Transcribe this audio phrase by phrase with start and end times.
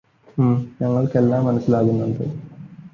[0.37, 0.55] ഉം.
[0.81, 2.23] ഞങ്ങൾക്കെല്ലാം മനസ്സിലാകുന്നുണ്ട്.